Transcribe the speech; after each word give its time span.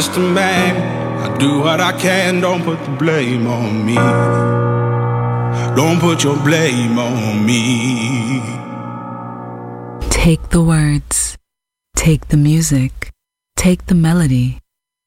Just 0.00 0.16
a 0.16 0.20
man. 0.20 0.76
I 1.20 1.36
do 1.36 1.60
what 1.60 1.78
I 1.78 1.92
can. 1.92 2.40
Don't 2.40 2.64
put 2.64 2.82
the 2.86 2.90
blame 2.92 3.46
on 3.46 3.84
me. 3.84 3.96
Don't 5.76 6.00
put 6.00 6.24
your 6.24 6.38
blame 6.38 6.98
on 6.98 7.44
me. 7.44 8.40
Take 10.08 10.48
the 10.48 10.62
words, 10.62 11.36
take 11.96 12.28
the 12.28 12.38
music, 12.38 13.10
take 13.56 13.88
the 13.88 13.94
melody, 13.94 14.60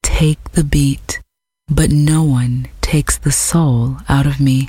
take 0.04 0.52
the 0.52 0.62
beat, 0.62 1.20
but 1.66 1.90
no 1.90 2.22
one 2.22 2.68
takes 2.80 3.18
the 3.18 3.32
soul 3.32 3.96
out 4.08 4.26
of 4.26 4.38
me. 4.38 4.68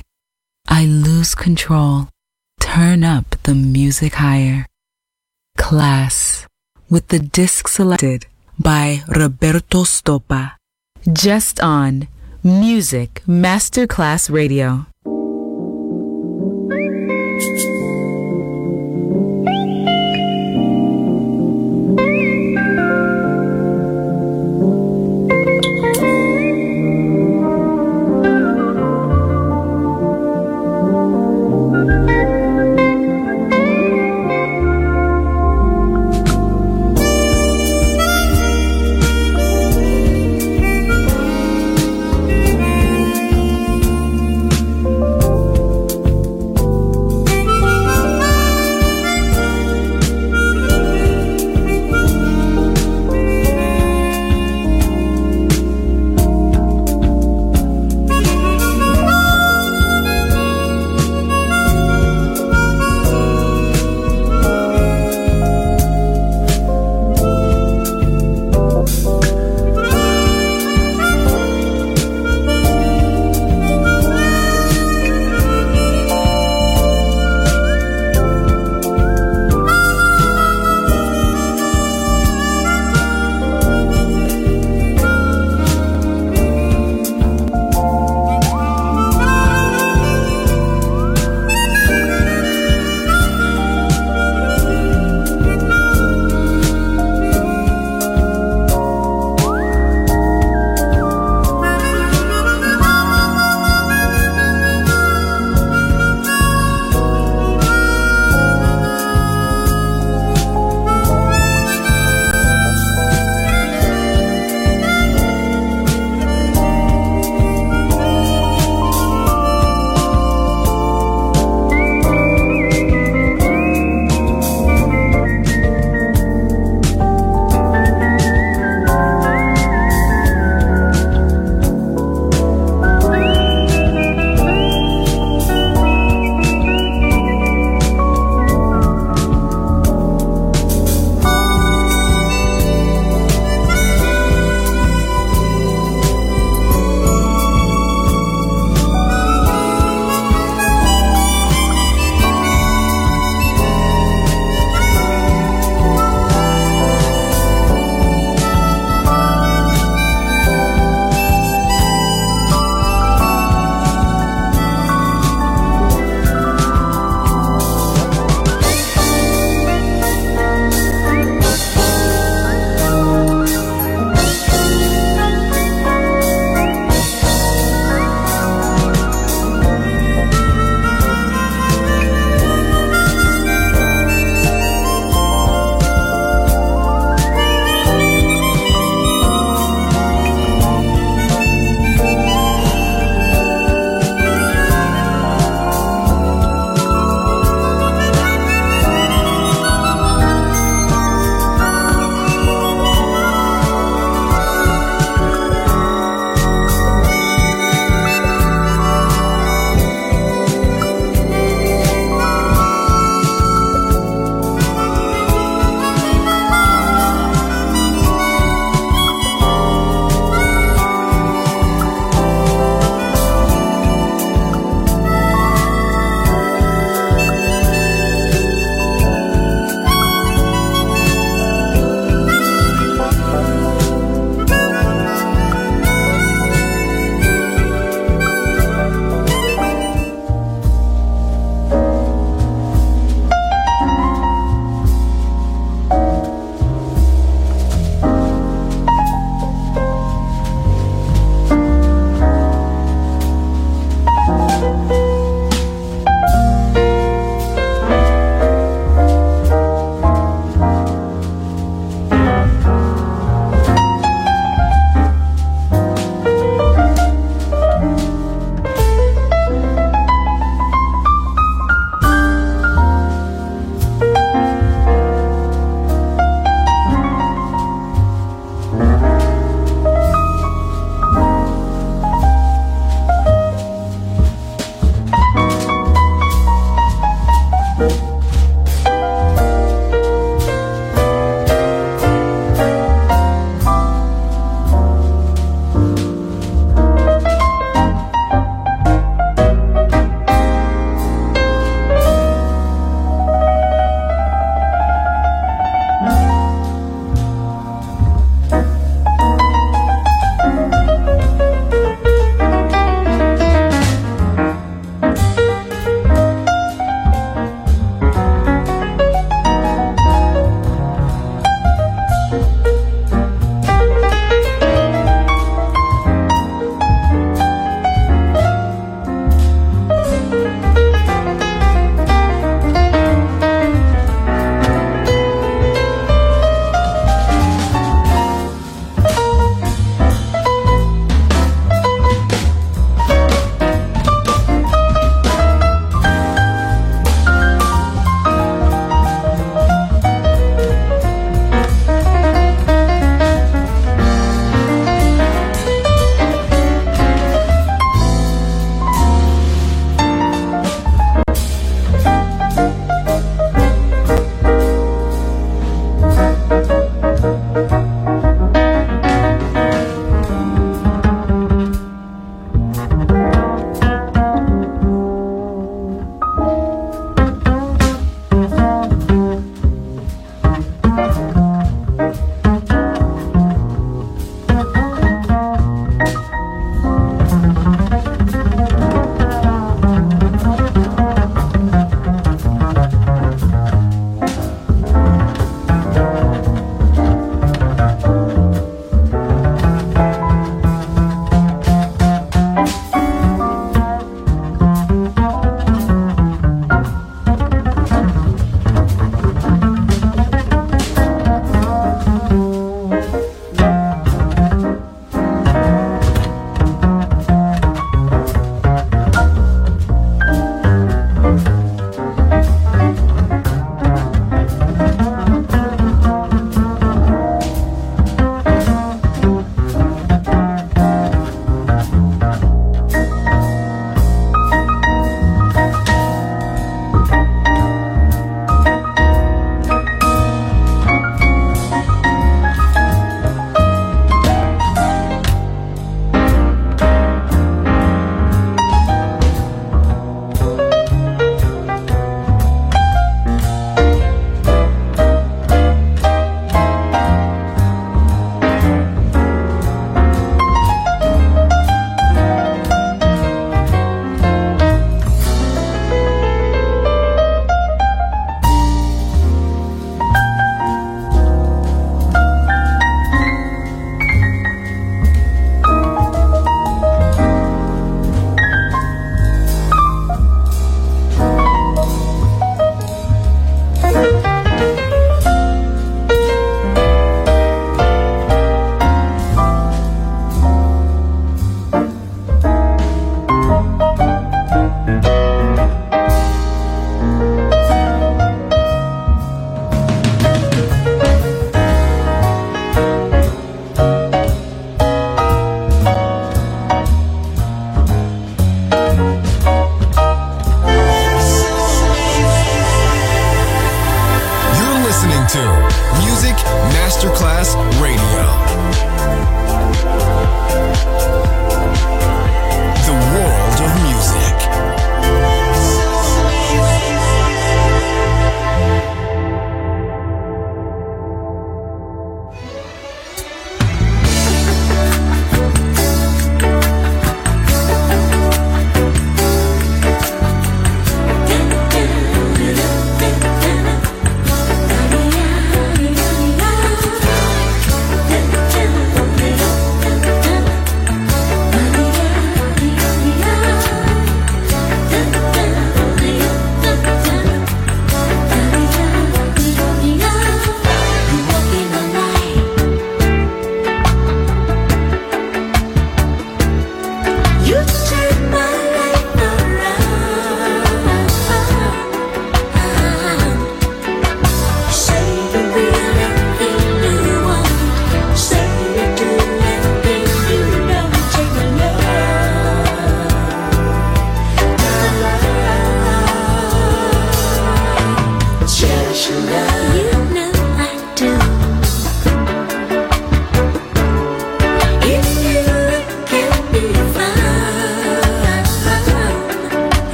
I 0.66 0.86
lose 0.86 1.36
control. 1.36 2.08
Turn 2.58 3.04
up 3.04 3.36
the 3.44 3.54
music 3.54 4.14
higher. 4.14 4.66
Klass 5.56 6.46
with 6.90 7.06
the 7.14 7.20
disc 7.20 7.68
selected 7.68 8.26
by 8.58 9.02
Roberto 9.08 9.84
Stoppa. 9.84 10.52
Just 11.12 11.60
on 11.60 12.08
Music 12.42 13.22
Masterclass 13.26 14.30
Radio. 14.30 14.86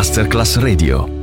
Masterclass 0.00 0.56
Radio. 0.56 1.19